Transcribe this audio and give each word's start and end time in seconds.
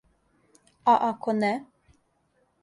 А 0.93 0.95
ако 1.09 1.35
не? 1.43 1.53